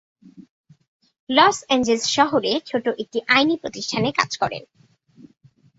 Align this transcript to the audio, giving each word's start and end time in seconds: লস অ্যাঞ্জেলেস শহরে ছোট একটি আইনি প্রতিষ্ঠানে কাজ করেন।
লস 1.29 1.57
অ্যাঞ্জেলেস 1.67 2.03
শহরে 2.15 2.51
ছোট 2.65 2.85
একটি 2.99 3.19
আইনি 3.27 3.55
প্রতিষ্ঠানে 3.57 4.09
কাজ 4.11 4.31
করেন। 4.37 4.63